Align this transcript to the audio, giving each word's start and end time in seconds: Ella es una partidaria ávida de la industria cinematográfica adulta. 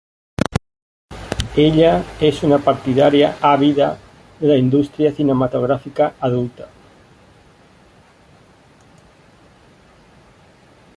Ella 1.55 2.03
es 2.19 2.41
una 2.41 2.57
partidaria 2.57 3.37
ávida 3.39 3.99
de 4.39 4.47
la 4.47 4.55
industria 4.57 5.11
cinematográfica 5.13 6.15
adulta. 6.19 6.67